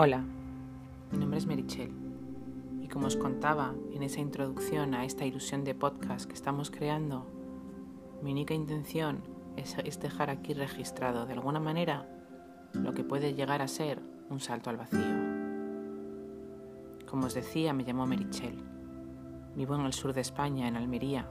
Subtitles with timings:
[0.00, 0.22] Hola,
[1.10, 1.90] mi nombre es Merichel
[2.80, 7.26] y como os contaba en esa introducción a esta ilusión de podcast que estamos creando,
[8.22, 9.24] mi única intención
[9.56, 12.08] es, dejar aquí registrado de alguna manera
[12.74, 14.00] lo que puede llegar a ser
[14.30, 15.16] un salto al vacío.
[17.10, 18.56] Como os decía, me llamo Merichel.
[19.56, 21.28] Vivo en el sur de España, en Almería,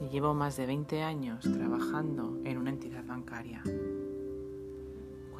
[0.00, 3.64] y llevo más de 20 años trabajando en una entidad bancaria.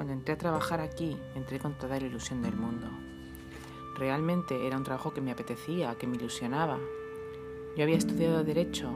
[0.00, 2.86] Cuando entré a trabajar aquí, entré con toda la ilusión del mundo.
[3.98, 6.78] Realmente era un trabajo que me apetecía, que me ilusionaba.
[7.76, 8.94] Yo había estudiado Derecho,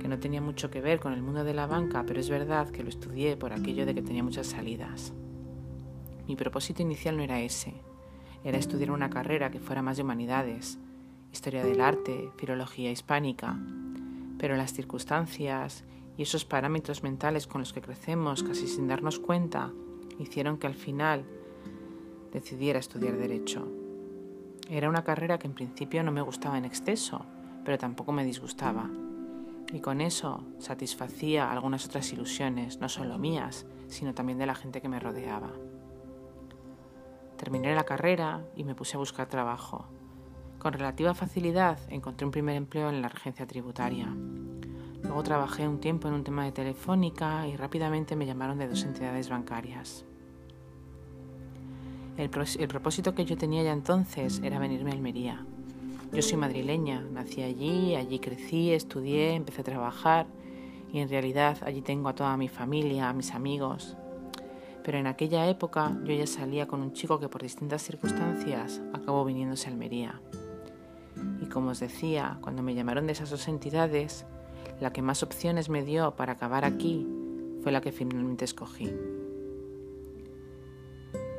[0.00, 2.70] que no tenía mucho que ver con el mundo de la banca, pero es verdad
[2.70, 5.12] que lo estudié por aquello de que tenía muchas salidas.
[6.26, 7.74] Mi propósito inicial no era ese,
[8.42, 10.78] era estudiar una carrera que fuera más de humanidades,
[11.30, 13.58] historia del arte, filología hispánica,
[14.38, 15.84] pero las circunstancias
[16.16, 19.74] y esos parámetros mentales con los que crecemos casi sin darnos cuenta
[20.18, 21.24] hicieron que al final
[22.32, 23.66] decidiera estudiar derecho.
[24.68, 27.24] Era una carrera que en principio no me gustaba en exceso,
[27.64, 28.90] pero tampoco me disgustaba.
[29.72, 34.80] Y con eso satisfacía algunas otras ilusiones, no solo mías, sino también de la gente
[34.80, 35.52] que me rodeaba.
[37.36, 39.86] Terminé la carrera y me puse a buscar trabajo.
[40.58, 44.08] Con relativa facilidad encontré un primer empleo en la regencia tributaria.
[45.06, 48.82] Luego trabajé un tiempo en un tema de telefónica y rápidamente me llamaron de dos
[48.84, 50.04] entidades bancarias.
[52.16, 55.44] El, propósito que yo tenía ya entonces era venirme a Almería.
[56.12, 60.26] Yo soy madrileña, nací allí, allí crecí, estudié, empecé a trabajar
[60.92, 63.96] y en realidad allí tengo a toda mi familia, a mis amigos.
[64.82, 69.24] Pero en aquella época yo ya salía con un chico que por distintas circunstancias acabó
[69.24, 70.20] viniéndose a Almería.
[71.42, 74.24] Y como os decía, cuando me llamaron de esas dos entidades,
[74.80, 77.06] la que más opciones me dio para acabar aquí
[77.62, 78.92] fue la que finalmente escogí.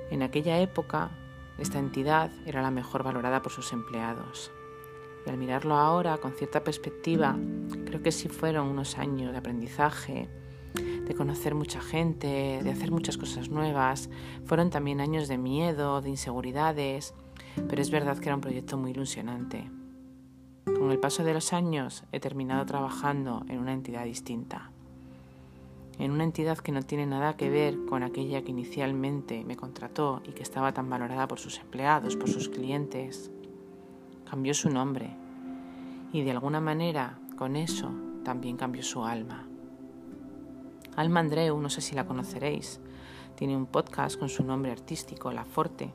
[0.10, 1.12] En aquella época,
[1.58, 4.52] esta entidad era la mejor valorada por sus empleados.
[5.26, 7.38] Y al mirarlo ahora con cierta perspectiva,
[7.86, 10.30] creo que sí fueron unos años de aprendizaje,
[10.74, 14.10] de conocer mucha gente, de hacer muchas cosas nuevas.
[14.46, 17.14] Fueron también años de miedo, de inseguridades,
[17.68, 19.70] pero es verdad que era un proyecto muy ilusionante.
[20.76, 24.70] Con el paso de los años he terminado trabajando en una entidad distinta,
[25.98, 30.22] en una entidad que no tiene nada que ver con aquella que inicialmente me contrató
[30.28, 33.32] y que estaba tan valorada por sus empleados, por sus clientes.
[34.30, 35.16] Cambió su nombre
[36.12, 37.90] y de alguna manera con eso
[38.26, 39.48] también cambió su alma.
[40.98, 42.82] Alma Andreu, no sé si la conoceréis,
[43.36, 45.94] tiene un podcast con su nombre artístico, La Forte,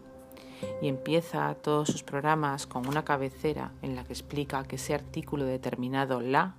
[0.80, 5.44] y empieza todos sus programas con una cabecera en la que explica que ese artículo
[5.44, 6.54] determinado la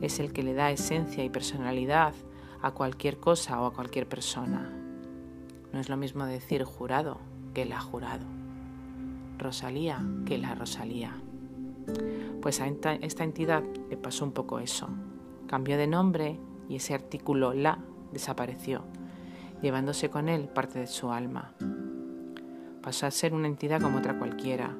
[0.00, 2.14] es el que le da esencia y personalidad
[2.62, 4.70] a cualquier cosa o a cualquier persona.
[5.72, 7.18] No es lo mismo decir jurado
[7.54, 8.24] que la jurado,
[9.38, 11.16] Rosalía que la Rosalía.
[12.42, 14.88] Pues a esta entidad le pasó un poco eso.
[15.46, 17.78] Cambió de nombre y ese artículo la
[18.12, 18.84] desapareció,
[19.62, 21.54] llevándose con él parte de su alma
[22.82, 24.76] pasó a ser una entidad como otra cualquiera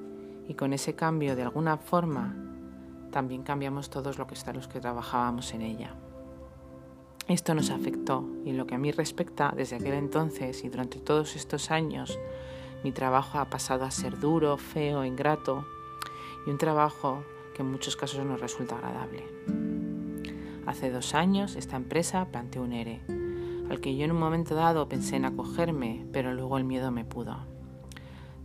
[0.48, 2.34] y con ese cambio de alguna forma
[3.10, 5.94] también cambiamos todos lo que está los que trabajábamos en ella.
[7.26, 10.98] Esto nos afectó y en lo que a mí respecta, desde aquel entonces y durante
[10.98, 12.19] todos estos años,
[12.82, 15.66] mi trabajo ha pasado a ser duro, feo, ingrato
[16.47, 17.22] y un trabajo
[17.54, 19.25] que en muchos casos no resulta agradable.
[20.65, 23.00] Hace dos años esta empresa planteó un ERE,
[23.69, 27.04] al que yo en un momento dado pensé en acogerme, pero luego el miedo me
[27.04, 27.58] pudo.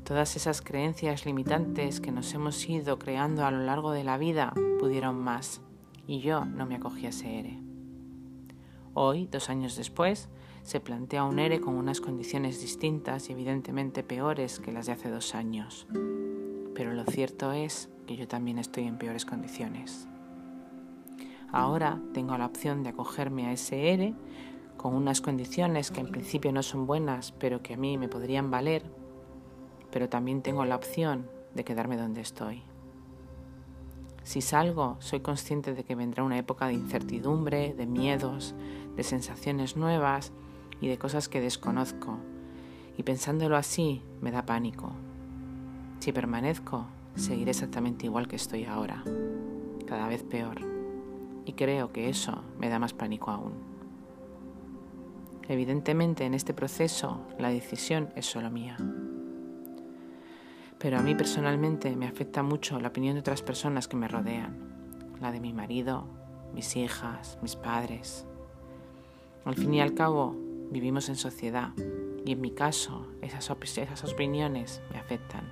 [0.03, 4.53] Todas esas creencias limitantes que nos hemos ido creando a lo largo de la vida
[4.77, 5.61] pudieron más
[6.05, 7.59] y yo no me acogí a ese ERE.
[8.93, 10.27] Hoy, dos años después,
[10.63, 15.09] se plantea un ERE con unas condiciones distintas y evidentemente peores que las de hace
[15.09, 15.87] dos años.
[16.75, 20.09] Pero lo cierto es que yo también estoy en peores condiciones.
[21.49, 24.15] Ahora tengo la opción de acogerme a ese ERE
[24.75, 28.51] con unas condiciones que en principio no son buenas, pero que a mí me podrían
[28.51, 28.83] valer
[29.93, 32.63] pero también tengo la opción de quedarme donde estoy.
[34.23, 38.55] Si salgo, soy consciente de que vendrá una época de incertidumbre, de miedos,
[38.95, 40.31] de sensaciones nuevas
[40.81, 42.17] y de cosas que desconozco.
[42.97, 44.93] Y pensándolo así, me da pánico.
[45.99, 49.03] Si permanezco, seguiré exactamente igual que estoy ahora,
[49.85, 50.61] cada vez peor.
[51.45, 53.53] Y creo que eso me da más pánico aún.
[55.47, 58.77] Evidentemente en este proceso la decisión es solo mía
[60.83, 65.15] pero a mí personalmente me afecta mucho la opinión de otras personas que me rodean,
[65.21, 66.09] la de mi marido,
[66.53, 68.27] mis hijas, mis padres.
[69.45, 70.35] Al fin y al cabo,
[70.71, 71.69] vivimos en sociedad
[72.25, 75.49] y en mi caso esas, esas opiniones me afectan.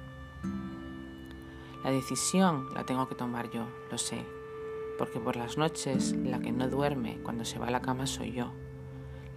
[1.82, 4.26] La decisión la tengo que tomar yo, lo sé,
[4.98, 8.34] porque por las noches la que no duerme cuando se va a la cama soy
[8.34, 8.52] yo,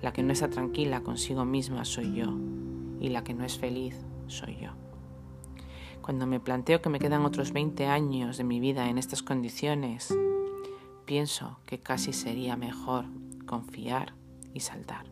[0.02, 2.36] la que no está tranquila consigo misma soy yo
[2.98, 3.94] y la que no es feliz
[4.26, 4.83] soy yo.
[6.04, 10.14] Cuando me planteo que me quedan otros 20 años de mi vida en estas condiciones,
[11.06, 13.06] pienso que casi sería mejor
[13.46, 14.12] confiar
[14.52, 15.06] y saltar.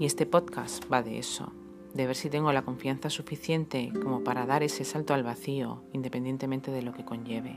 [0.00, 1.52] Y este podcast va de eso,
[1.94, 6.72] de ver si tengo la confianza suficiente como para dar ese salto al vacío, independientemente
[6.72, 7.56] de lo que conlleve.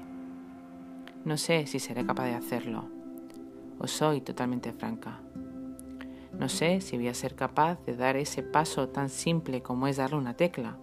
[1.25, 2.86] No sé si seré capaz de hacerlo.
[3.80, 5.24] Os soy totalmente franca.
[6.38, 9.97] No sé si voy a ser capaz de dar ese paso tan simple como es
[9.97, 10.77] darle una tecla.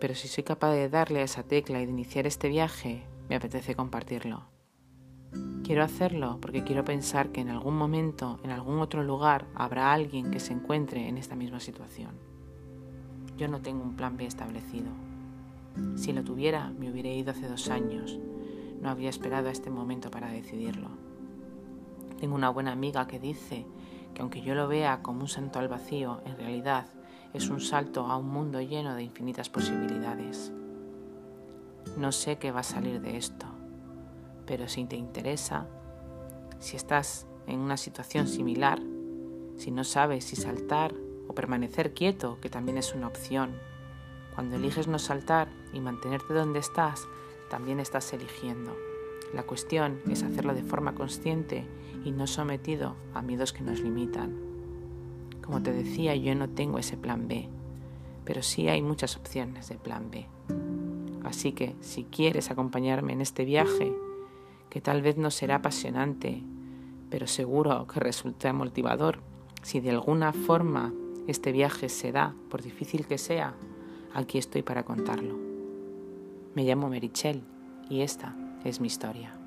[0.00, 3.36] Pero si soy capaz de darle a esa tecla y de iniciar este viaje, me
[3.36, 4.44] apetece compartirlo.
[5.62, 10.32] Quiero hacerlo porque quiero pensar que en algún momento, en algún otro lugar, habrá alguien
[10.32, 12.10] que se encuentre en esta misma situación.
[13.36, 14.88] Yo no tengo un plan B establecido.
[15.94, 18.18] Si lo tuviera, me hubiera ido hace dos años.
[18.82, 20.88] No habría esperado a este momento para decidirlo.
[22.18, 23.64] Tengo una buena amiga que dice
[24.14, 26.86] que aunque yo lo vea como un salto al vacío, en realidad
[27.32, 30.52] es un salto a un mundo lleno de infinitas posibilidades.
[31.96, 33.46] No sé qué va a salir de esto,
[34.46, 35.66] pero si te interesa,
[36.58, 38.80] si estás en una situación similar,
[39.56, 40.94] si no sabes si saltar
[41.28, 43.52] o permanecer quieto, que también es una opción,
[44.34, 47.06] cuando eliges no saltar y mantenerte donde estás,
[47.50, 48.74] también estás eligiendo.
[49.34, 51.64] La cuestión es hacerlo de forma consciente
[52.04, 54.36] y no sometido a miedos que nos limitan.
[55.40, 57.48] Como te decía, yo no tengo ese plan B,
[58.24, 60.26] pero sí hay muchas opciones de plan B.
[61.22, 63.92] Así que si quieres acompañarme en este viaje,
[64.68, 66.42] que tal vez no será apasionante,
[67.08, 69.20] pero seguro que resulta motivador.
[69.62, 70.92] Si de alguna forma
[71.28, 73.54] este viaje se da, por difícil que sea,
[74.12, 75.38] aquí estoy para contarlo.
[76.54, 77.44] Me llamo Merichel
[77.88, 78.34] y esta
[78.64, 79.39] es mi historia.